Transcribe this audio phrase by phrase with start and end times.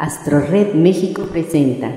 [0.00, 1.92] AstroRed México presenta.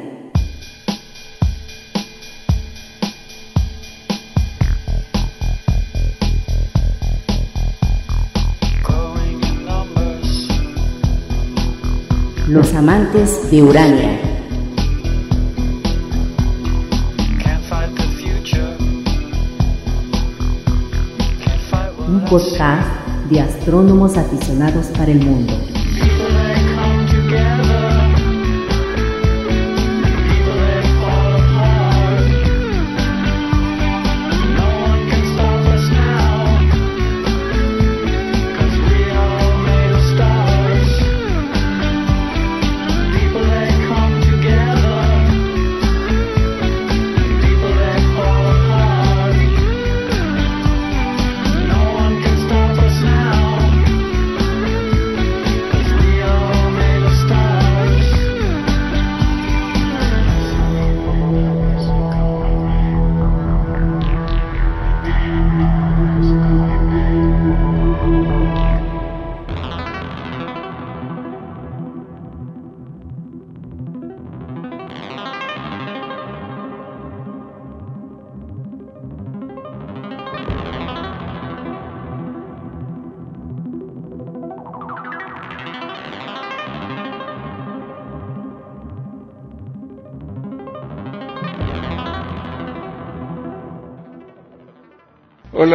[12.50, 14.20] Los amantes de Urania.
[22.10, 22.86] Un podcast
[23.30, 25.73] de astrónomos aficionados para el mundo.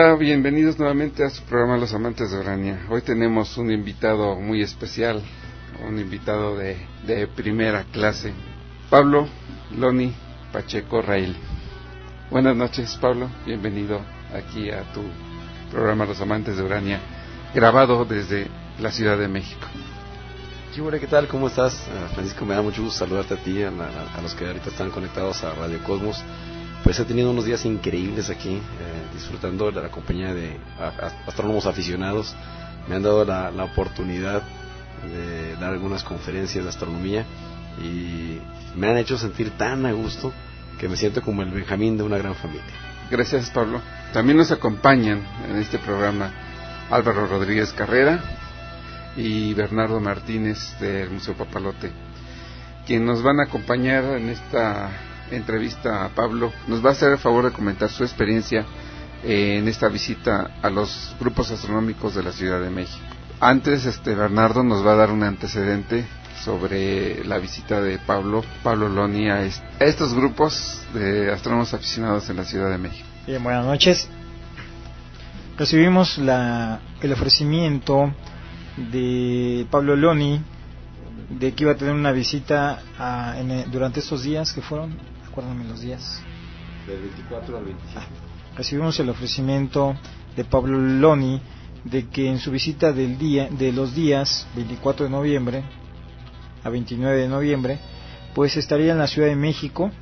[0.00, 2.86] Hola, bienvenidos nuevamente a su programa Los Amantes de Urania.
[2.88, 5.20] Hoy tenemos un invitado muy especial,
[5.84, 6.76] un invitado de,
[7.34, 8.32] primera clase,
[8.90, 9.26] Pablo
[9.76, 10.14] Loni
[10.52, 11.34] Pacheco Rail.
[12.30, 13.28] Buenas noches, Pablo.
[13.44, 14.00] Bienvenido
[14.32, 15.02] aquí a tu
[15.72, 17.00] programa Los Amantes de Urania,
[17.52, 18.46] grabado desde
[18.78, 19.66] la Ciudad de México.
[21.00, 21.26] ¿qué tal?
[21.26, 21.74] ¿Cómo estás?
[21.74, 24.90] Uh, Francisco, me da mucho gusto saludarte a ti, a, a, los que ahorita están
[24.90, 26.24] conectados a Radio Cosmos.
[26.84, 28.60] Pues he tenido unos días increíbles aquí, eh,
[29.12, 30.58] disfrutando de la compañía de
[31.26, 32.34] astrónomos aficionados.
[32.88, 34.42] Me han dado la, la, oportunidad
[35.12, 37.26] de dar algunas conferencias de astronomía
[37.82, 38.38] y
[38.76, 40.32] me han hecho sentir tan a gusto
[40.78, 42.64] que me siento como el Benjamín de una gran familia.
[43.10, 43.82] Gracias, Pablo.
[44.12, 46.30] También nos acompañan en este programa
[46.90, 48.20] Álvaro Rodríguez Carrera
[49.16, 51.90] y Bernardo Martínez del Museo Papalote,
[52.86, 54.90] quien nos van a acompañar en esta
[55.30, 56.52] entrevista a Pablo.
[56.66, 58.64] Nos va a hacer el favor de comentar su experiencia
[59.22, 63.04] en esta visita a los grupos astronómicos de la Ciudad de México.
[63.40, 66.04] Antes, este Bernardo nos va a dar un antecedente
[66.44, 69.44] sobre la visita de Pablo, Pablo Loni a
[69.80, 73.06] estos grupos de astrónomos aficionados en la Ciudad de México.
[73.26, 74.08] Bien, buenas noches.
[75.56, 78.12] Recibimos la, el ofrecimiento
[78.92, 80.40] de Pablo Loni
[81.28, 84.96] de que iba a tener una visita a, en, durante estos días que fueron,
[85.38, 86.20] acuérdame los días.
[86.88, 88.06] Del 24 al 25.
[88.56, 89.94] Recibimos el ofrecimiento
[90.34, 91.40] de Pablo Loni
[91.84, 95.62] de que en su visita del día, de los días 24 de noviembre
[96.64, 97.78] a 29 de noviembre,
[98.34, 99.92] pues estaría en la Ciudad de México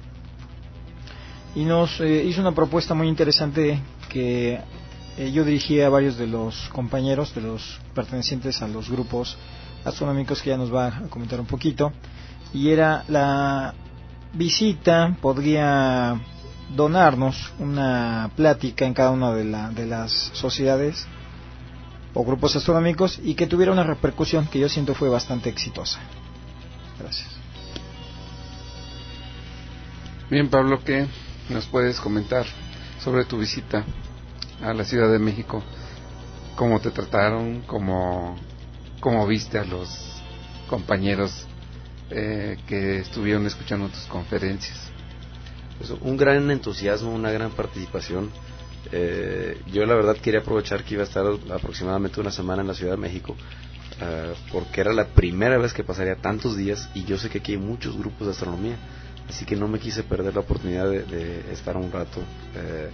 [1.54, 4.58] y nos eh, hizo una propuesta muy interesante que
[5.18, 9.36] eh, yo dirigía a varios de los compañeros, de los pertenecientes a los grupos
[9.84, 11.92] astronómicos que ya nos va a comentar un poquito,
[12.54, 13.74] y era la
[14.36, 16.20] visita, podría
[16.74, 21.06] donarnos una plática en cada una de, la, de las sociedades
[22.14, 26.00] o grupos astronómicos y que tuviera una repercusión que yo siento fue bastante exitosa.
[26.98, 27.28] Gracias.
[30.30, 31.06] Bien, Pablo, ¿qué
[31.50, 32.46] nos puedes comentar
[32.98, 33.84] sobre tu visita
[34.60, 35.62] a la Ciudad de México?
[36.56, 37.62] ¿Cómo te trataron?
[37.66, 38.36] ¿Cómo,
[38.98, 39.88] cómo viste a los
[40.68, 41.46] compañeros
[42.10, 44.90] eh, que estuvieron escuchando tus conferencias?
[45.78, 48.30] Pues un gran entusiasmo, una gran participación.
[48.92, 52.74] Eh, yo la verdad quería aprovechar que iba a estar aproximadamente una semana en la
[52.74, 57.18] Ciudad de México, uh, porque era la primera vez que pasaría tantos días y yo
[57.18, 58.76] sé que aquí hay muchos grupos de astronomía,
[59.28, 62.20] así que no me quise perder la oportunidad de, de estar un rato
[62.54, 62.90] eh,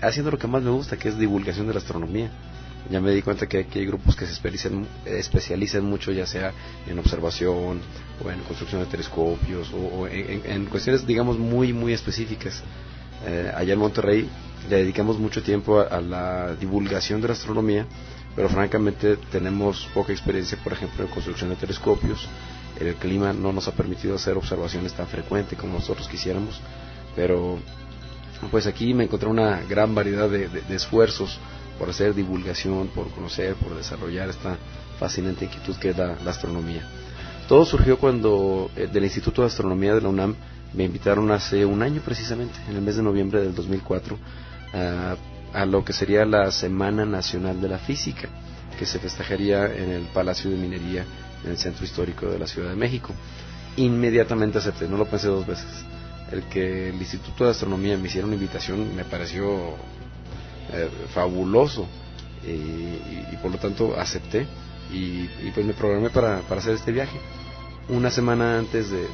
[0.00, 2.30] haciendo lo que más me gusta, que es divulgación de la astronomía.
[2.90, 6.52] Ya me di cuenta que aquí hay grupos que se especializan, especializan mucho, ya sea
[6.86, 7.80] en observación
[8.24, 12.62] o en construcción de telescopios o, o en, en, cuestiones, digamos, muy, muy específicas.
[13.26, 14.28] Eh, allá en Monterrey
[14.70, 17.86] le dedicamos mucho tiempo a, a, la divulgación de la astronomía,
[18.34, 22.26] pero francamente tenemos poca experiencia, por ejemplo, en construcción de telescopios.
[22.80, 26.58] El clima no nos ha permitido hacer observaciones tan frecuentes como nosotros quisiéramos,
[27.14, 27.58] pero
[28.50, 31.38] pues aquí me encontré una gran variedad de, de, de esfuerzos
[31.78, 34.56] por hacer divulgación, por conocer, por desarrollar esta
[34.98, 36.82] fascinante inquietud que es la, astronomía.
[37.48, 40.34] Todo surgió cuando eh, del Instituto de Astronomía de la UNAM
[40.74, 44.18] me invitaron hace un año precisamente, en el mes de noviembre del 2004,
[45.54, 48.28] a lo que sería la Semana Nacional de la Física,
[48.78, 51.04] que se festejaría en el Palacio de Minería,
[51.44, 53.14] en el Centro Histórico de la Ciudad de México.
[53.76, 55.84] Inmediatamente acepté, no lo pensé dos veces.
[56.30, 59.74] El que el Instituto de Astronomía me hiciera una invitación me pareció
[60.72, 61.86] eh, fabuloso
[62.46, 64.46] y, por lo tanto acepté
[64.92, 67.18] y, pues me programé para, para hacer este viaje.
[67.88, 69.06] Una semana antes de,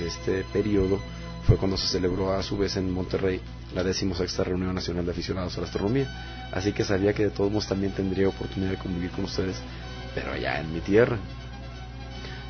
[0.00, 0.98] este periodo
[1.46, 3.40] fue cuando se celebró a su vez en Monterrey
[3.74, 6.48] la decimosexta reunión nacional de aficionados a la astronomía.
[6.52, 9.56] Así que sabía que de todos modos también tendría oportunidad de convivir con ustedes,
[10.14, 11.18] pero allá en mi tierra.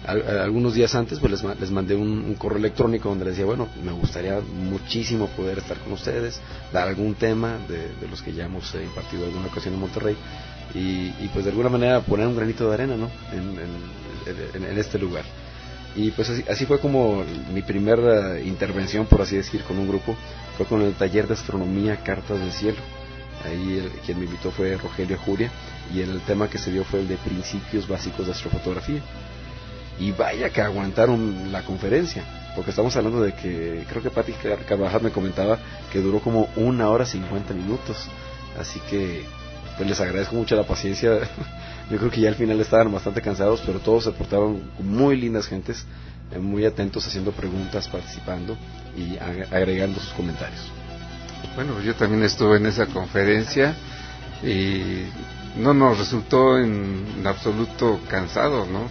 [0.06, 3.93] Algunos días antes pues les, les mandé un, correo electrónico donde les decía, bueno, me
[3.93, 6.41] gustaría muchísimo poder estar con ustedes,
[6.73, 10.17] dar algún tema de, los que ya hemos eh, impartido alguna ocasión en Monterrey
[10.75, 13.11] y, pues de alguna manera poner un granito de arena ¿no?
[13.33, 15.25] en este lugar.
[15.97, 20.17] Y pues así, fue como mi primera intervención, por así decir, con un grupo,
[20.57, 22.79] fue con el taller de astronomía Cartas del Cielo.
[23.45, 25.50] Ahí quien me invitó fue Rogelio Juria
[25.95, 29.03] y el tema que se dio fue el de principios básicos de astrofotografía.
[29.99, 32.25] Y vaya que aguantaron la conferencia,
[32.56, 34.32] porque estamos hablando de que creo que Patti
[34.67, 35.58] Carvajal me comentaba
[35.93, 38.08] que duró como una hora cincuenta minutos.
[38.58, 39.25] Así que
[39.76, 41.20] pues les agradezco mucho la paciencia
[41.91, 45.46] Yo creo que ya al final estaban bastante cansados, pero todos se portaron muy lindas
[45.46, 45.85] gentes,
[46.32, 48.56] eh, muy atentos haciendo preguntas, participando
[48.97, 50.61] y agregando sus comentarios.
[51.55, 53.75] Bueno, yo también estuve en esa conferencia
[54.43, 55.05] y
[55.58, 58.88] no nos resultó en, absoluto cansado, ¿no?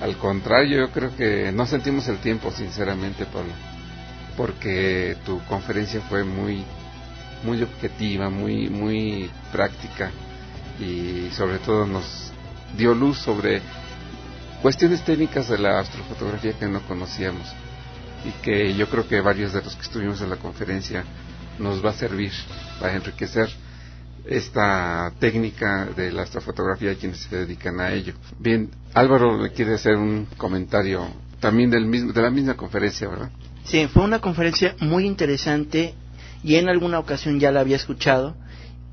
[0.00, 3.52] Al contrario, yo creo que no sentimos el tiempo, sinceramente, Pablo,
[4.36, 6.64] porque tu conferencia fue muy,
[7.42, 10.10] muy objetiva, muy, muy práctica
[10.78, 12.30] y sobre todo nos
[12.76, 13.60] dio luz sobre
[14.62, 17.48] cuestiones técnicas de la astrofotografía que no conocíamos
[18.24, 21.04] y que yo creo que varios de los que estuvimos en la conferencia
[21.58, 22.32] nos va a servir
[22.80, 23.48] para enriquecer
[24.28, 28.12] esta técnica de la astrofotografía y quienes se dedican a ello.
[28.38, 31.08] Bien, Álvaro quiere hacer un comentario
[31.40, 33.30] también del mismo, de la misma conferencia, ¿verdad?
[33.64, 35.94] Sí, fue una conferencia muy interesante
[36.42, 38.36] y en alguna ocasión ya la había escuchado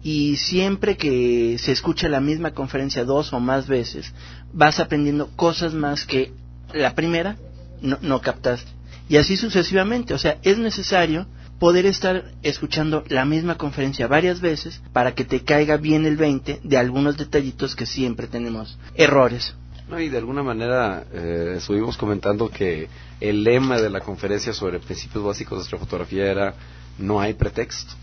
[0.01, 4.13] y siempre que se escucha la misma conferencia dos o más veces,
[4.53, 6.31] vas aprendiendo cosas más que
[6.73, 7.37] la primera
[7.81, 8.71] no, no captaste.
[9.09, 11.27] Y así sucesivamente, o sea, es necesario
[11.59, 16.61] poder estar escuchando la misma conferencia varias veces para que te caiga bien el 20
[16.63, 19.55] de algunos detallitos que siempre tenemos errores.
[19.87, 22.89] No, y de alguna manera eh, estuvimos comentando que
[23.21, 26.55] el lema de la conferencia sobre principios básicos de astrofotografía era
[26.97, 27.93] no hay pretexto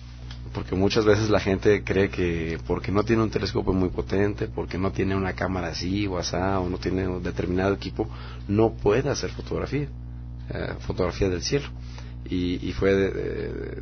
[0.52, 4.78] porque muchas veces la gente cree que porque no tiene un telescopio muy potente, porque
[4.78, 8.08] no tiene una cámara así o asá, o no tiene un determinado equipo,
[8.48, 9.88] no puede hacer fotografía,
[10.50, 11.68] eh, fotografía del cielo.
[12.28, 12.94] Y, fue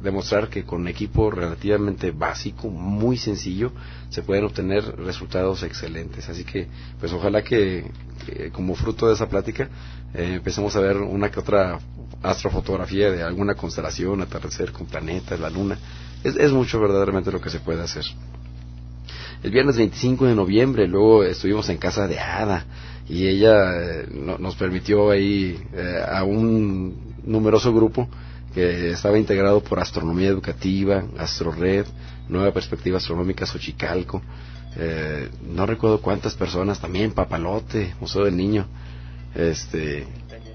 [0.02, 3.72] demostrar que con equipo relativamente básico, muy sencillo,
[4.08, 6.28] se pueden obtener resultados excelentes.
[6.28, 6.66] Así que,
[6.98, 7.90] pues ojalá que,
[8.52, 9.69] como fruto de esa plática,
[10.14, 11.78] eh, empecemos a ver una que otra
[12.22, 15.78] astrofotografía de alguna constelación, atardecer con planetas, la luna,
[16.25, 18.04] es, mucho verdaderamente lo que se puede hacer.
[19.42, 22.66] El viernes 25 de noviembre, luego estuvimos en casa de Ada
[23.09, 28.09] y ella eh, nos permitió ahí eh, a un numeroso grupo
[28.54, 31.87] que estaba integrado por Astronomía Educativa, AstroRed,
[32.28, 34.23] Nueva Perspectiva Astronómica Xochicalco,
[34.76, 38.66] eh, no recuerdo cuántas personas, también Papalote, Museo del Niño,
[39.35, 40.07] este,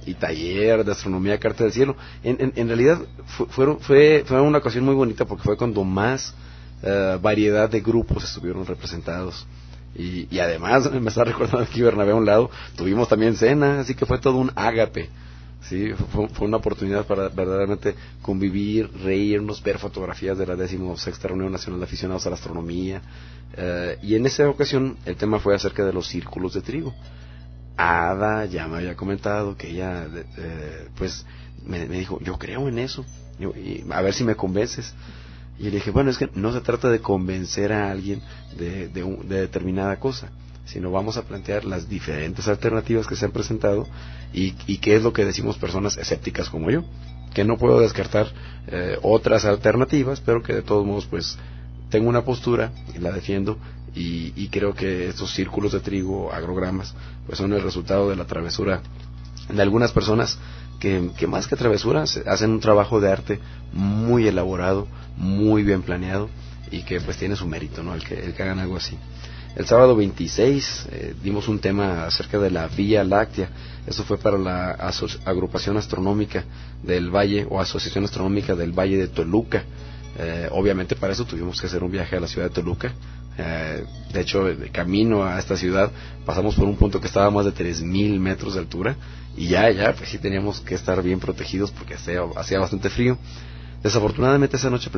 [0.06, 1.96] y taller de astronomía Carta del Cielo.
[2.24, 6.34] En, en, realidad fue, fue, fue una ocasión muy bonita porque fue cuando más
[6.82, 9.46] eh, variedad de grupos estuvieron representados.
[9.96, 13.96] Y, y además, me está recordando aquí Bernabé a un lado, tuvimos también cena, así
[13.96, 15.10] que fue todo un ágape.
[15.70, 21.52] Sí, fue, fue, una oportunidad para verdaderamente convivir, reírnos, ver fotografías de la decimosexta reunión
[21.52, 23.02] nacional de aficionados a la astronomía.
[23.58, 26.94] Eh, y en esa ocasión el tema fue acerca de los círculos de trigo.
[27.78, 30.08] Ada ya me había comentado que ella,
[30.38, 31.26] eh, pues,
[31.66, 33.04] me, dijo, yo creo en eso,
[33.40, 34.94] y a ver si me convences.
[35.58, 38.22] Y le dije, bueno, es que no se trata de convencer a alguien
[38.58, 39.04] de, de,
[39.42, 40.30] determinada cosa,
[40.66, 43.88] sino vamos a plantear las diferentes alternativas que se han presentado
[44.34, 46.84] y, qué es lo que decimos personas escépticas como yo,
[47.34, 48.28] que no puedo descartar
[48.68, 51.38] eh, otras alternativas, pero que de todos modos, pues,
[51.90, 53.58] tengo una postura y la defiendo
[53.96, 56.94] y, creo que estos círculos de trigo, agrogramas,
[57.26, 58.82] pues son el resultado de la travesura
[59.48, 60.38] de algunas personas
[60.80, 63.40] que, más que travesura hacen un trabajo de arte
[63.72, 66.30] muy elaborado, muy bien planeado
[66.72, 67.94] y que pues tiene su mérito, ¿no?
[67.96, 68.98] El que, el que hagan algo así.
[69.56, 73.50] El sábado 26 eh, dimos un tema acerca de la Vía Láctea.
[73.88, 74.72] Eso fue para la
[75.24, 76.44] agrupación astronómica
[76.84, 79.64] del Valle o Asociación Astronómica del Valle de Toluca.
[80.18, 82.94] Eh, obviamente para eso tuvimos que hacer un viaje a la ciudad de Toluca.
[83.38, 85.90] Eh, de hecho, de camino a esta ciudad
[86.26, 88.98] pasamos por un punto que estaba a más de 3.000 metros de altura
[89.38, 93.18] y ya, ya, pues sí teníamos que estar bien protegidos porque hacía, hacía bastante frío.
[93.86, 94.90] Desafortunadamente esa noche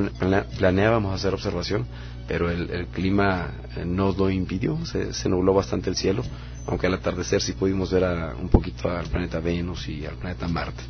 [0.57, 1.85] planeábamos hacer observación,
[2.25, 6.23] pero el, clima eh, nos lo impidió, se, nubló bastante el cielo,
[6.67, 8.05] aunque al atardecer sí pudimos ver
[8.39, 10.81] un poquito al planeta Venus y al planeta Marte.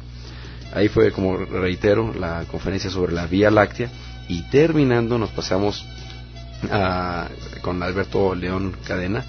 [0.75, 3.89] Ahí fue, como reitero, la conferencia sobre la Vía Láctea
[4.27, 5.83] y terminando nos pasamos
[7.63, 9.25] con Alberto León Cadena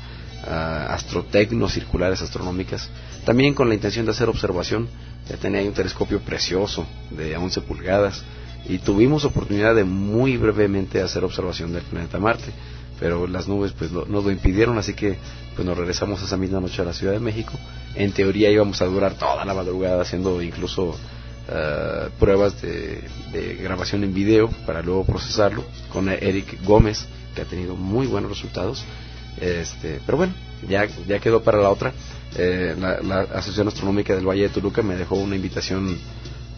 [0.46, 2.90] a astrotecnos circulares astronómicas,
[3.25, 4.90] también con la intención de hacer observación.
[5.26, 8.25] Ya tenía un telescopio precioso de 11 pulgadas
[8.68, 12.52] y tuvimos oportunidad de muy brevemente hacer observación del planeta Marte,
[13.00, 15.16] pero las nubes pues nos lo impidieron, así que
[15.56, 17.52] pues nos regresamos esa misma noche a la Ciudad de México.
[17.94, 24.04] En teoría íbamos a durar toda la madrugada haciendo incluso uh, pruebas de, de, grabación
[24.04, 28.84] en video para luego procesarlo con Eric Gómez, que ha tenido muy buenos resultados.
[29.40, 30.34] Este, pero bueno,
[30.68, 31.92] ya, ya quedó para la otra.
[32.37, 35.96] Eh, la, la Asociación Astronómica del Valle de Toluca me dejó una invitación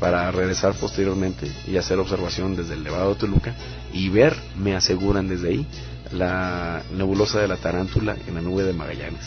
[0.00, 3.54] para regresar posteriormente y hacer observación desde el Nevado de Toluca
[3.92, 5.66] y ver, me aseguran desde ahí,
[6.12, 9.26] la nebulosa de la tarántula en la nube de Magallanes.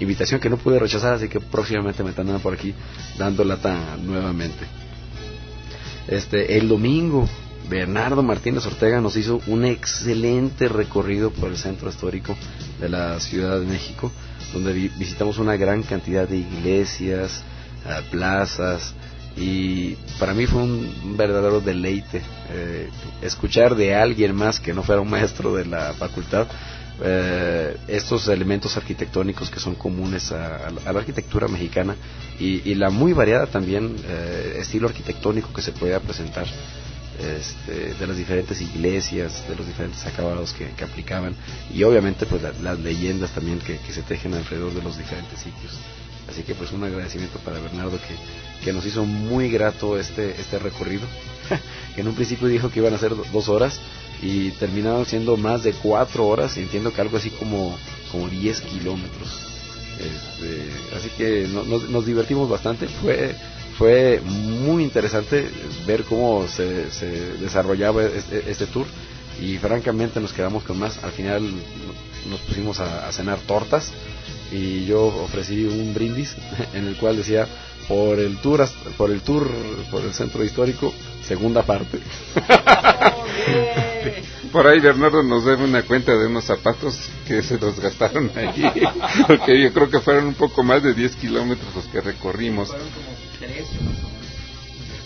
[0.00, 2.74] Invitación que no pude rechazar, así que próximamente me tendrán por aquí
[3.18, 4.64] dando lata nuevamente.
[6.08, 7.28] Este, el domingo,
[7.68, 12.36] Bernardo Martínez Ortega nos hizo un excelente recorrido por el centro histórico
[12.80, 14.12] de la Ciudad de México,
[14.52, 17.42] donde visitamos una gran cantidad de iglesias,
[17.86, 18.94] eh, plazas,
[19.36, 22.88] y para mí fue un verdadero deleite eh,
[23.20, 26.46] escuchar de alguien más que no fuera un maestro de la facultad
[27.02, 31.96] eh, estos elementos arquitectónicos que son comunes a, la arquitectura mexicana
[32.38, 36.46] y, la muy variada también eh, estilo arquitectónico que se puede presentar
[37.18, 41.34] este, de las diferentes iglesias, de los diferentes acabados que, aplicaban
[41.72, 45.80] y obviamente pues las leyendas también que se tejen alrededor de los diferentes sitios.
[46.28, 50.58] Así que pues un agradecimiento para Bernardo que, que nos hizo muy grato este, este
[50.58, 51.06] recorrido,
[51.94, 53.80] que en un principio dijo que iban a ser dos horas
[54.22, 57.76] y terminaron siendo más de cuatro horas, entiendo que algo así como,
[58.10, 59.54] como 10 kilómetros.
[59.98, 63.34] Este, así que nos, divertimos bastante, fue,
[63.78, 65.48] fue muy interesante
[65.86, 68.86] ver cómo se, se desarrollaba este, este, tour
[69.40, 71.02] y francamente nos quedamos con más.
[71.02, 71.42] Al final
[72.28, 73.92] nos pusimos a cenar tortas
[74.50, 76.34] y yo ofrecí un brindis
[76.74, 77.46] en el cual decía
[77.88, 79.48] por el tour por el tour
[79.90, 81.98] por el centro histórico segunda parte
[84.52, 88.64] por ahí Bernardo nos debe una cuenta de unos zapatos que se los gastaron ahí
[89.26, 92.70] porque yo creo que fueron un poco más de 10 kilómetros los que recorrimos.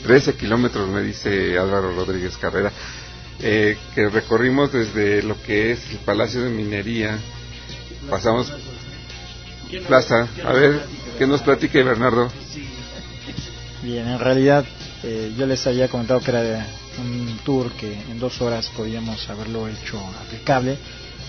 [0.02, 2.72] 13 kilómetros me dice Álvaro Rodríguez Carrera
[3.40, 7.18] eh, que recorrimos desde lo que es el Palacio de Minería
[8.08, 8.52] pasamos
[9.86, 10.26] Plaza.
[10.44, 10.80] A ver,
[11.18, 12.32] que nos platique Bernardo.
[13.82, 14.64] Bien, en realidad
[15.02, 16.66] eh, yo les había comentado que era
[16.98, 20.78] un tour que en dos horas podíamos haberlo hecho aplicable.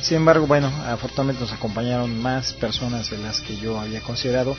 [0.02, 4.56] Sin embargo, bueno, afortunadamente nos acompañaron más personas de las que yo había considerado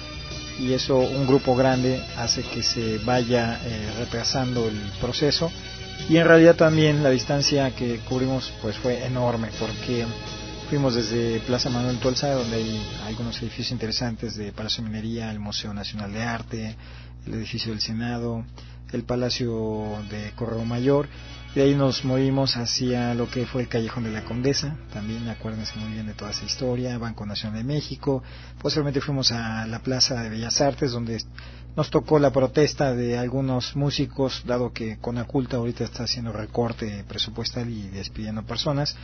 [0.58, 5.50] y eso un grupo grande hace que se vaya eh, retrasando el proceso
[6.08, 10.06] y en realidad también la distancia que cubrimos pues fue enorme porque
[10.70, 15.40] Fuimos desde Plaza Manuel Tolsa, donde hay algunos edificios interesantes de Palacio de Minería, el
[15.40, 16.76] Museo Nacional de Arte,
[17.26, 18.44] el edificio del Senado,
[18.92, 21.08] el Palacio de Correo Mayor.
[21.54, 25.76] De ahí nos movimos hacia lo que fue el Callejón de la Condesa, también acuérdense
[25.80, 28.22] muy bien de toda esa historia, Banco Nacional de México.
[28.62, 31.18] Posteriormente fuimos a la Plaza de Bellas Artes, donde
[31.76, 37.68] nos tocó la protesta de algunos músicos, dado que Conaculta ahorita está haciendo recorte presupuestal
[37.68, 38.96] y despidiendo personas.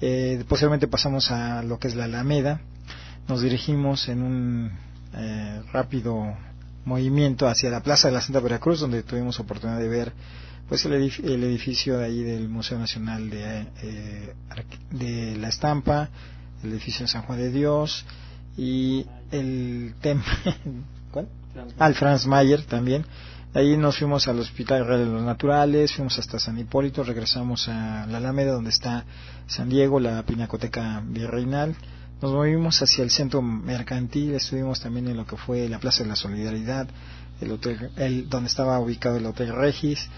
[0.00, 2.60] Eh, posteriormente pasamos a lo que es la Alameda,
[3.26, 4.72] nos dirigimos en un
[5.14, 6.36] eh, rápido
[6.88, 10.12] movimiento hacia la Plaza de la Santa Veracruz, donde tuvimos oportunidad de ver
[10.68, 14.34] pues el, edificio de ahí del Museo Nacional de, eh,
[14.90, 16.10] de la Estampa,
[16.62, 18.04] el edificio de San Juan de Dios
[18.56, 19.94] y el
[21.12, 21.28] ¿cuál?
[21.78, 23.04] Al Franz Mayer también.
[23.54, 28.06] Ahí nos fuimos al Hospital Real de los Naturales, fuimos hasta San Hipólito, regresamos a
[28.06, 29.04] la Alameda donde está
[29.46, 31.74] San Diego, la Pinacoteca Virreinal.
[32.20, 36.08] Nos movimos hacia el centro mercantil, estuvimos también en lo que fue la Plaza de
[36.08, 36.88] la Solidaridad,
[37.40, 40.08] el hotel, el, donde estaba ubicado el Hotel Regis.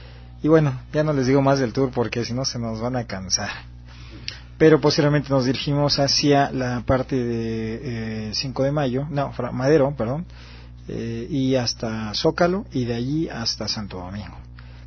[0.43, 2.97] Y bueno, ya no les digo más del tour porque si no se nos van
[2.97, 3.51] a cansar.
[4.61, 10.27] pero posteriormente nos dirigimos hacia la parte de 5 de mayo, no, Madero, perdón,
[10.87, 14.37] y hasta Zócalo y de allí hasta Santo Domingo.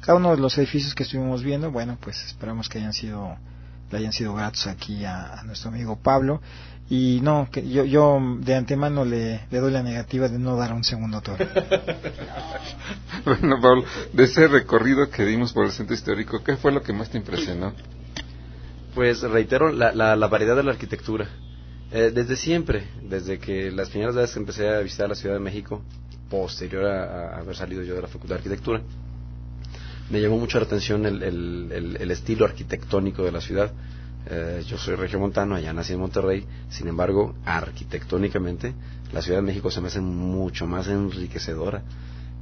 [0.02, 3.36] Cada uno de los edificios que estuvimos viendo, bueno, pues esperamos que hayan sido
[3.92, 6.42] le hayan sido gratos aquí a, nuestro amigo Pablo
[6.90, 10.74] y no, que yo, yo de antemano le, le doy la negativa de no dar
[10.74, 11.38] un segundo tour.
[13.26, 16.94] bueno, Pablo, de ese recorrido que dimos por el centro histórico, ¿qué fue lo que
[16.94, 17.74] más te impresionó?
[18.94, 21.28] Pues reitero la, la, variedad de la arquitectura.
[21.92, 25.42] Eh, desde siempre, desde que las primeras veces que empecé a visitar la Ciudad de
[25.42, 25.84] México,
[26.30, 28.82] posterior a, haber salido yo de la Facultad de Arquitectura,
[30.14, 33.72] me llamó mucho la atención el, estilo arquitectónico de la ciudad.
[34.30, 38.76] Eh, yo soy regiomontano, allá nací en Monterrey, sin embargo, arquitectónicamente,
[39.12, 41.82] la Ciudad de México se me hace mucho más enriquecedora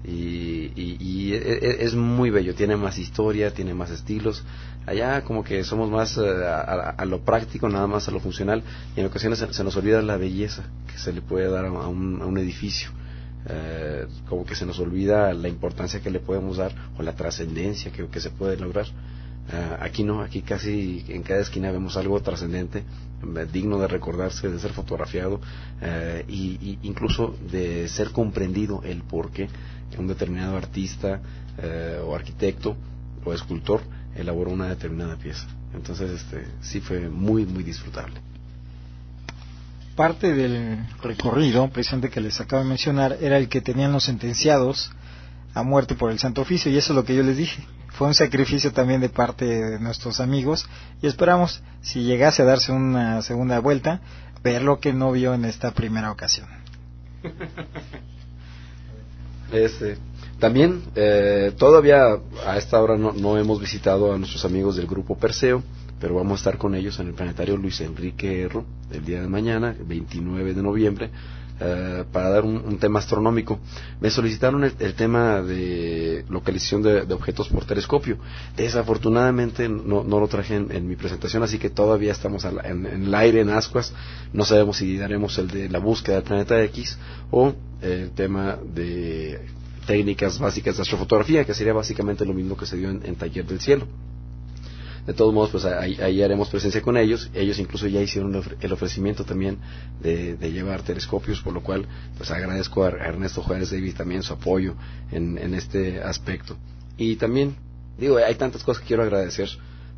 [0.03, 4.43] y, y, e, e, es, muy bello, tiene más historia, tiene más estilos.
[4.85, 8.63] Allá como que somos más eh, a, lo práctico, nada más a lo funcional,
[8.97, 12.21] y en ocasiones se, nos olvida la belleza que se le puede dar a un,
[12.21, 12.89] a un edificio.
[13.47, 17.91] Eh, como que se nos olvida la importancia que le podemos dar o la trascendencia
[17.91, 18.85] que, se puede lograr.
[19.51, 24.49] Ah, aquí no, aquí casi en cada esquina vemos algo trascendente, eh, digno de recordarse,
[24.49, 25.41] de ser fotografiado
[25.81, 29.49] eh, y, incluso de ser comprendido el por qué
[29.97, 31.19] un determinado artista
[31.57, 32.77] eh, o arquitecto
[33.25, 33.81] o escultor
[34.15, 35.47] elaboró una determinada pieza.
[35.73, 38.30] Entonces, este, sí fue muy, muy disfrutable.
[39.95, 44.91] Parte del recorrido, precisamente que les acabo de mencionar, era el que tenían los sentenciados
[45.53, 48.07] a muerte por el Santo Oficio, y eso es lo que yo les dije fue
[48.07, 50.67] un sacrificio también de parte de nuestros amigos
[51.01, 54.01] y esperamos, si llegase a darse una segunda vuelta,
[54.43, 56.47] ver lo que no vio en esta primera ocasión.
[59.51, 59.97] Este,
[60.41, 62.17] también, eh, todavía
[62.47, 65.61] a esta hora no, no, hemos visitado a nuestros amigos del grupo Perseo,
[65.99, 69.27] pero vamos a estar con ellos en el planetario Luis Enrique Erro el día de
[69.27, 71.11] mañana, 29 de noviembre,
[71.59, 73.59] eh, para dar un, tema astronómico.
[73.99, 78.17] Me solicitaron el, tema de localización de, objetos por telescopio.
[78.57, 83.51] Desafortunadamente no, lo traje en, mi presentación, así que todavía estamos en, el aire en
[83.51, 83.93] ascuas.
[84.33, 86.97] No sabemos si daremos el de la búsqueda del planeta X
[87.29, 89.60] o el tema de
[89.91, 93.59] técnicas básicas de astrofotografía, que sería básicamente lo mismo que se dio en Taller del
[93.59, 93.87] Cielo.
[95.05, 97.29] De todos modos, pues ahí, haremos presencia con ellos.
[97.33, 99.57] Ellos incluso ya hicieron el ofrecimiento también
[99.99, 101.85] de, llevar telescopios, por lo cual
[102.17, 104.75] pues agradezco a Ernesto Juárez Davis también su apoyo
[105.11, 106.55] en, este aspecto.
[106.97, 107.55] Y también,
[107.97, 109.49] digo, hay tantas cosas que quiero agradecer.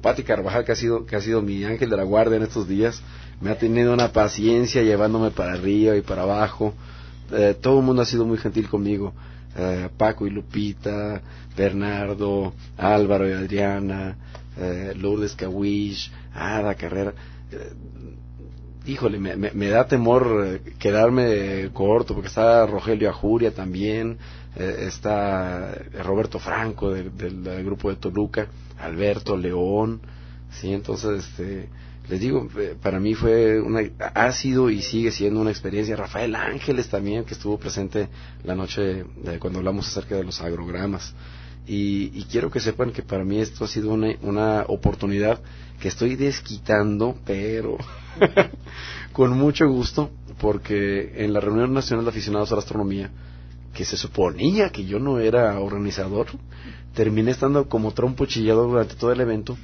[0.02, 2.68] Pati Carvajal, que ha sido, que ha sido mi ángel de la guardia en estos
[2.68, 3.02] días,
[3.42, 6.74] me ha tenido una paciencia llevándome para arriba y para abajo.
[7.32, 9.14] Eh, todo el mundo ha sido muy gentil conmigo.
[9.56, 11.22] Eh, Paco y Lupita,
[11.56, 14.16] Bernardo, Álvaro y Adriana,
[14.58, 17.14] eh, Lourdes Cawish, Ada Carrera.
[17.52, 17.74] Eh,
[18.86, 24.18] híjole, me, da temor eh, quedarme corto, porque está Rogelio Ajuria también,
[24.56, 28.48] está Roberto Franco del, grupo de Toluca,
[28.80, 30.00] Alberto León,
[30.52, 31.70] sí, entonces, este,
[32.10, 32.48] les digo,
[32.82, 33.82] para mí fue una,
[34.14, 35.96] ha sido y sigue siendo una experiencia.
[35.96, 38.10] Rafael Ángeles también, que estuvo presente
[38.44, 41.14] la noche de, cuando hablamos acerca de los agrogramas.
[41.66, 45.42] Y, quiero que sepan que para mí esto ha sido una, una oportunidad
[45.80, 47.78] que estoy desquitando, pero
[49.14, 50.12] con mucho gusto,
[50.42, 53.12] porque en la reunión nacional de aficionados a la astronomía,
[53.74, 56.28] que se suponía que yo no era organizador,
[56.94, 59.58] terminé estando como trompo chillado durante todo el evento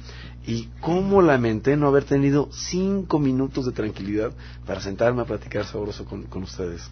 [0.50, 4.32] y cómo lamenté no haber tenido cinco minutos de tranquilidad
[4.66, 6.82] para sentarme a platicar sabroso con, con ustedes.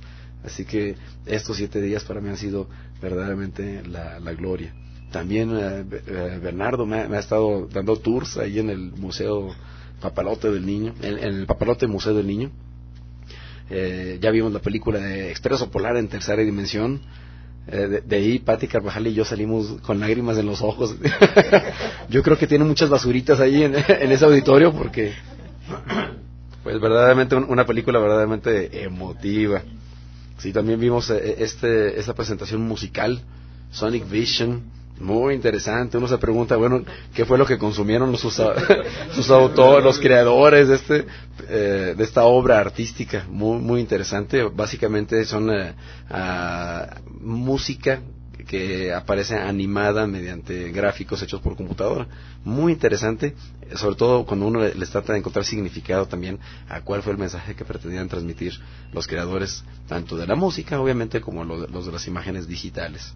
[0.44, 0.94] Así que
[1.26, 2.68] estos siete días para mí han sido
[3.02, 4.72] verdaderamente la, la gloria.
[5.10, 9.52] También eh, eh, Bernardo me, ha estado dando tours ahí en el Museo
[10.00, 12.52] Papalote del Niño, en, el Papalote Museo del Niño.
[13.70, 17.00] Eh, ya vimos la película de Expreso Polar en tercera dimensión.
[17.70, 20.96] De, ahí Patti Carvajal y yo salimos con lágrimas en los ojos.
[22.08, 25.12] yo creo que tiene muchas basuritas ahí en, ese auditorio porque,
[26.62, 29.62] pues verdaderamente una película verdaderamente emotiva.
[30.38, 33.20] Sí, también vimos este, esta presentación musical,
[33.70, 34.62] Sonic Vision,
[35.00, 35.98] muy interesante.
[35.98, 36.82] Uno se pregunta, bueno,
[37.14, 38.34] ¿qué fue lo que consumieron sus,
[39.12, 41.06] sus autores, los creadores de, este,
[41.48, 43.24] eh, de esta obra artística?
[43.28, 44.42] Muy, muy interesante.
[44.42, 45.74] Básicamente son eh,
[47.20, 48.00] música
[48.46, 52.08] que aparece animada mediante gráficos hechos por computadora.
[52.44, 53.34] Muy interesante,
[53.76, 57.54] sobre todo cuando uno les trata de encontrar significado también a cuál fue el mensaje
[57.54, 58.54] que pretendían transmitir
[58.92, 63.12] los creadores, tanto de la música, obviamente, como los de las imágenes digitales.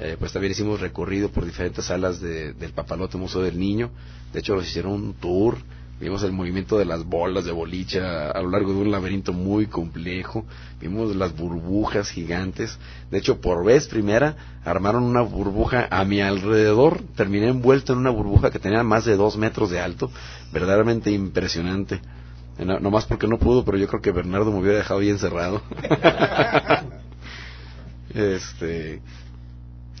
[0.00, 3.90] Eh, pues también hicimos recorrido por diferentes salas del Papalote Museo del Niño.
[4.32, 5.58] De hecho, nos hicieron un tour
[6.00, 9.66] vimos el movimiento de las bolas de bolicha a lo largo de un laberinto muy
[9.66, 10.44] complejo,
[10.80, 12.78] vimos las burbujas gigantes,
[13.10, 18.10] de hecho por vez primera armaron una burbuja a mi alrededor, terminé envuelto en una
[18.10, 20.10] burbuja que tenía más de dos metros de alto,
[20.52, 22.00] verdaderamente impresionante.
[22.58, 25.62] No, más porque no pudo, pero yo creo que Bernardo me hubiera dejado ahí encerrado.
[28.12, 29.00] este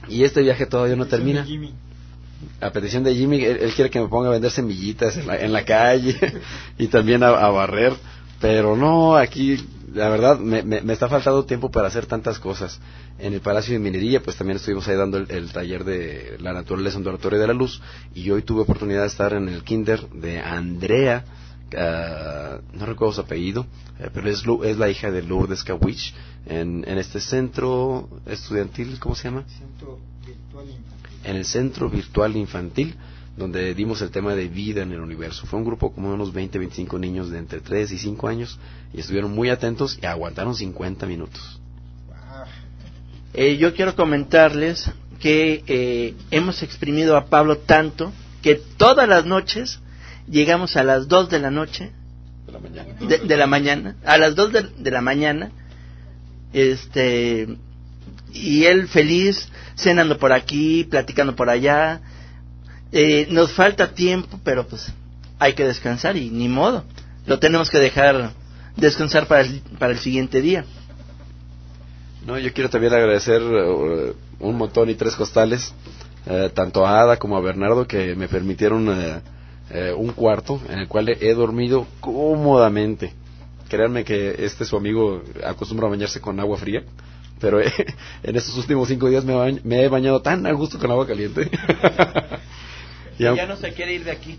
[0.08, 1.46] y este viaje todavía no termina.
[2.60, 6.16] A petición de Jimmy, él, quiere que me ponga a vender semillitas en la, calle
[6.78, 7.94] y también a, barrer.
[8.40, 9.56] Pero no, aquí
[9.92, 12.80] la verdad me, me, está faltando tiempo para hacer tantas cosas.
[13.18, 16.98] En el Palacio de Minería, pues también estuvimos ahí dando el, taller de la naturaleza
[16.98, 17.82] en Doratorio de la Luz.
[18.14, 21.24] Y hoy tuve oportunidad de estar en el Kinder de Andrea,
[21.74, 23.66] uh, no recuerdo su apellido,
[23.98, 26.14] eh, pero es, es la hija de Lourdes Kawich,
[26.46, 29.44] en, en este centro estudiantil, ¿cómo se llama?
[29.48, 31.20] Centro Virtual Infantil.
[31.24, 32.94] En el Centro Virtual Infantil,
[33.38, 35.46] donde dimos el tema de vida en el universo.
[35.46, 38.58] Fue un grupo como unos 20, 25 niños de entre 3 y 5 años
[38.92, 41.60] y estuvieron muy atentos y aguantaron 50 minutos.
[43.34, 49.80] Eh, yo quiero comentarles que eh, hemos exprimido a Pablo tanto que todas las noches
[50.30, 51.92] llegamos a las 2 de la noche.
[52.46, 53.96] De la mañana, de, la mañana.
[54.04, 55.50] A las 2 de, la mañana.
[56.52, 57.48] Este
[58.32, 62.00] y él feliz cenando por aquí platicando por allá.
[62.90, 64.90] Eh, nos falta tiempo pero pues
[65.38, 66.84] hay que descansar y ni modo.
[67.26, 68.32] Lo tenemos que dejar
[68.76, 70.64] descansar para el, para el siguiente día.
[72.26, 75.74] No yo quiero también agradecer uh, un montón y tres costales
[76.26, 79.20] uh, tanto a Ada como a Bernardo que me permitieron uh,
[79.70, 83.12] eh, un cuarto en el cual he dormido cómodamente.
[83.68, 86.84] Créanme que este su amigo acostumbra a bañarse con agua fría,
[87.40, 87.60] pero
[88.22, 91.50] en estos últimos cinco días me, he bañado tan a gusto con agua caliente.
[93.18, 94.38] ya no se quiere ir de aquí.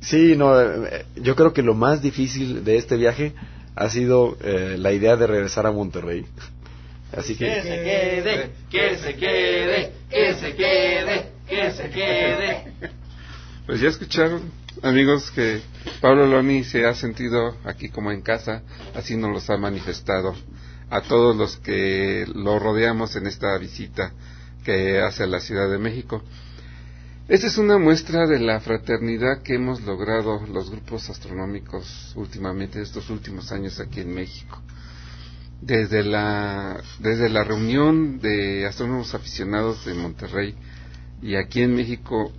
[0.00, 3.32] Sí, no, eh, yo creo que lo más difícil de este viaje
[3.74, 6.26] ha sido eh, la idea de regresar a Monterrey.
[7.16, 7.46] Así que...
[7.46, 12.64] Que se quede, que se quede, que se quede, que se quede.
[13.68, 14.50] Pues ya escucharon,
[14.82, 15.60] amigos, que
[16.00, 18.62] Pablo Loni se ha sentido aquí como en casa,
[18.94, 20.34] así nos los ha manifestado
[20.88, 24.14] a todos los que lo rodeamos en esta visita
[24.64, 26.22] que hace a la Ciudad de México.
[27.28, 33.10] Esta es una muestra de la fraternidad que hemos logrado los grupos astronómicos últimamente, estos
[33.10, 34.62] últimos años aquí en México.
[35.60, 40.54] Desde la, desde la reunión de astrónomos aficionados de Monterrey
[41.20, 42.32] y aquí en México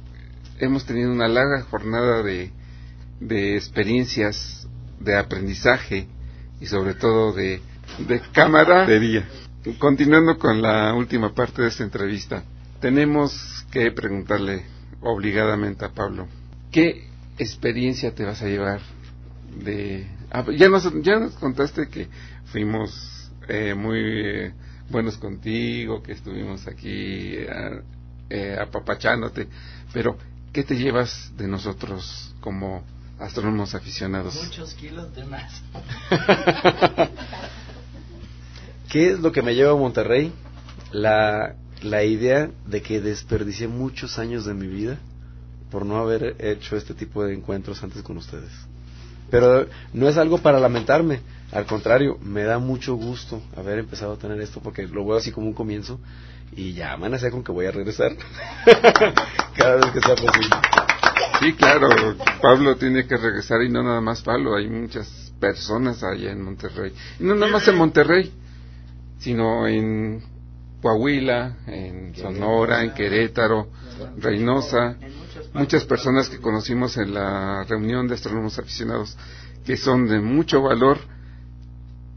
[0.59, 2.51] hemos tenido una larga jornada de,
[3.19, 4.67] de experiencias,
[4.99, 6.07] de aprendizaje
[6.59, 7.61] y sobre todo de,
[8.07, 9.27] de camaradería.
[9.77, 12.43] Continuando con la última parte de esta entrevista,
[12.79, 14.65] tenemos que preguntarle
[15.01, 16.27] obligadamente a Pablo,
[16.71, 18.81] ¿qué experiencia te vas a llevar
[19.63, 20.07] de...
[20.31, 22.07] Ah, ya, nos, ya nos contaste que
[22.45, 24.53] fuimos eh, muy eh,
[24.89, 27.81] buenos contigo, que estuvimos aquí eh,
[28.29, 29.47] eh apapachándote,
[29.93, 30.17] pero
[30.51, 32.83] ¿Qué te llevas de nosotros como
[33.19, 34.35] astrónomos aficionados?
[34.43, 35.61] Muchos kilos de más.
[38.89, 40.33] ¿Qué es lo que me lleva a Monterrey?
[40.91, 44.97] La, la idea de que desperdicié muchos años de mi vida
[45.69, 48.51] por no haber hecho este tipo de encuentros antes con ustedes.
[49.29, 54.17] Pero no es algo para lamentarme, al contrario, me da mucho gusto haber empezado a
[54.17, 55.99] tener esto porque lo veo así como un comienzo
[56.51, 58.15] y ya amanece con que voy a regresar
[59.55, 60.55] cada vez que sea posible.
[61.39, 61.87] Sí, claro,
[62.41, 66.93] Pablo tiene que regresar y no nada más Pablo, hay muchas personas allá en Monterrey.
[67.19, 68.31] Y no nada más en Monterrey,
[69.19, 70.21] sino en
[70.81, 73.69] Coahuila, en Sonora, en Querétaro,
[74.17, 74.95] Reynosa,
[75.53, 79.17] muchas personas que conocimos en la reunión de astrónomos aficionados
[79.65, 80.97] que son de mucho valor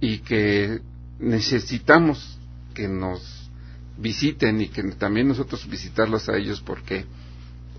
[0.00, 0.80] y que
[1.18, 2.38] necesitamos
[2.74, 3.41] que nos
[3.98, 7.04] visiten y que también nosotros visitarlos a ellos porque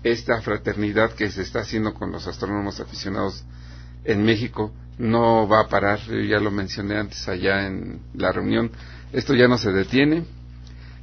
[0.02, 3.44] esta fraternidad que se está haciendo con los astrónomos aficionados
[4.04, 8.70] en México no va a parar, yo ya lo mencioné antes allá en la reunión,
[9.12, 10.24] esto ya no se detiene,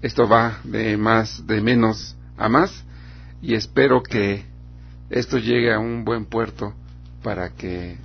[0.01, 2.83] esto va de más, de menos a más.
[3.41, 4.45] Y espero que
[5.09, 6.73] esto llegue a un buen puerto
[7.23, 7.97] para que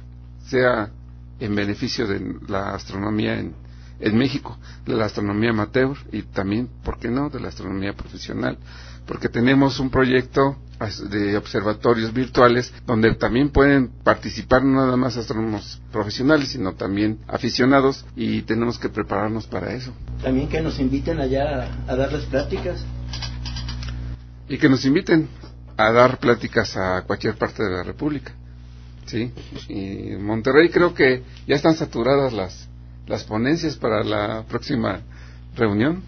[0.47, 0.91] sea
[1.39, 3.55] en beneficio de la astronomía en,
[4.01, 8.59] en México, de la astronomía amateur y también, ¿por qué no?, de la astronomía profesional,
[9.07, 10.57] porque tenemos un proyecto
[11.09, 18.05] de observatorios virtuales donde también pueden participar no nada más astrónomos profesionales, sino también aficionados
[18.15, 19.93] y tenemos que prepararnos para eso.
[20.23, 22.85] También que nos inviten allá a, darles pláticas.
[24.49, 25.29] Y que nos inviten
[25.77, 28.33] a dar pláticas a cualquier parte de la República.
[29.07, 29.33] Sí,
[29.69, 32.66] y Monterrey creo que ya están saturadas las,
[33.07, 35.01] las ponencias para la próxima
[35.57, 36.03] reunión.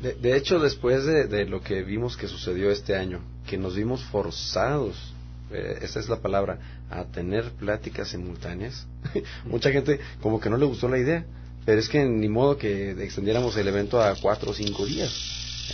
[0.00, 4.02] De, hecho, después de, de, lo que vimos que sucedió este año, que nos vimos
[4.04, 5.12] forzados,
[5.50, 6.58] eh, esa es la palabra,
[6.88, 8.86] a tener pláticas simultáneas,
[9.44, 11.24] mucha gente como que no le gustó la idea,
[11.64, 15.12] pero es que ni modo que extendiéramos el evento a cuatro o cinco días.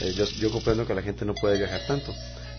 [0.00, 2.12] Eh, yo, yo comprendo que la gente no puede viajar tanto.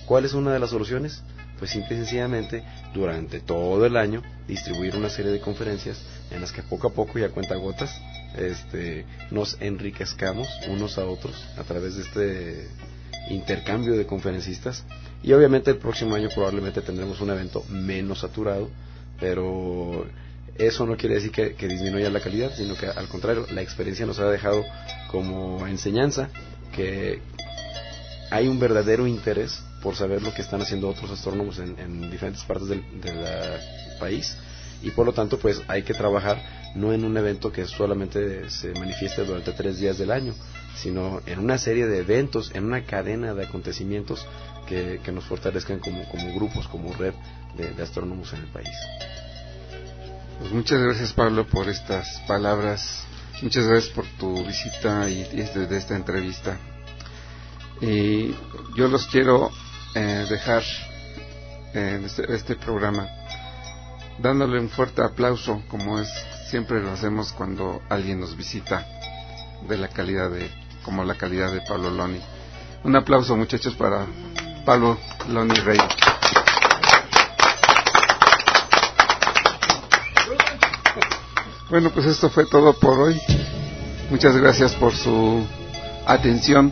[0.05, 1.23] ¿Cuál es una de las soluciones?
[1.57, 2.63] Pues simple y sencillamente,
[2.93, 7.17] durante todo el año, distribuir una serie de conferencias en las que poco a poco
[7.19, 8.01] y a cuenta gotas
[8.37, 12.67] este, nos enriquezcamos unos a otros a través de este
[13.29, 14.83] intercambio de conferencistas.
[15.23, 18.69] Y obviamente el próximo año probablemente tendremos un evento menos saturado,
[19.19, 20.05] pero
[20.57, 24.05] eso no quiere decir que, que disminuya la calidad, sino que al contrario, la experiencia
[24.05, 24.63] nos ha dejado
[25.09, 26.29] como enseñanza
[26.73, 27.21] que
[28.31, 32.43] hay un verdadero interés por saber lo que están haciendo otros astrónomos en, en diferentes
[32.43, 33.15] partes del, del
[33.99, 34.35] país
[34.81, 36.41] y por lo tanto pues hay que trabajar
[36.75, 40.33] no en un evento que solamente se manifieste durante tres días del año,
[40.75, 44.25] sino en una serie de eventos, en una cadena de acontecimientos
[44.67, 47.13] que, que nos fortalezcan como, como, grupos, como red
[47.57, 48.75] de, astrónomos en el país.
[50.39, 53.05] Pues muchas gracias Pablo por estas palabras,
[53.41, 56.59] muchas gracias por tu visita y, y este, de esta entrevista.
[57.81, 58.35] Y
[58.75, 59.51] yo los quiero
[59.93, 60.63] eh, dejar
[61.73, 63.07] en este, este programa
[64.17, 66.07] dándole un fuerte aplauso como es
[66.49, 68.85] siempre lo hacemos cuando alguien nos visita
[69.67, 70.49] de la calidad de
[70.83, 72.21] como la calidad de Pablo Loni.
[72.83, 74.05] Un aplauso muchachos para
[74.65, 74.97] Pablo
[75.29, 75.79] Loni Rey.
[81.69, 83.19] Bueno pues esto fue todo por hoy.
[84.11, 85.45] Muchas gracias por su
[86.05, 86.71] atención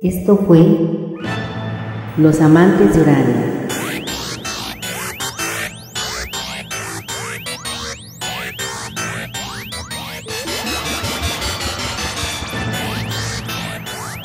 [0.00, 0.58] Esto fue
[2.18, 3.68] Los Amantes de Urania.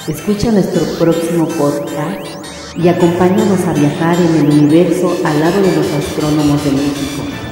[0.07, 2.27] Escucha nuestro próximo podcast
[2.75, 7.48] y acompáñanos a viajar en el universo al lado de los astrónomos de México.